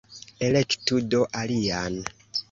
[0.45, 1.95] Elektu do alian!